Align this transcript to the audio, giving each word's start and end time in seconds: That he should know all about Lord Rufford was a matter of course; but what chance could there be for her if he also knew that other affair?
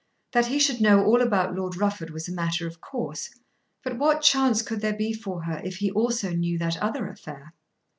That 0.31 0.47
he 0.47 0.57
should 0.57 0.81
know 0.81 1.05
all 1.05 1.21
about 1.21 1.53
Lord 1.53 1.75
Rufford 1.75 2.09
was 2.09 2.27
a 2.27 2.31
matter 2.33 2.65
of 2.65 2.81
course; 2.81 3.29
but 3.83 3.99
what 3.99 4.23
chance 4.23 4.63
could 4.63 4.81
there 4.81 4.95
be 4.97 5.13
for 5.13 5.43
her 5.43 5.61
if 5.63 5.75
he 5.77 5.91
also 5.91 6.31
knew 6.31 6.57
that 6.57 6.81
other 6.81 7.07
affair? 7.07 7.53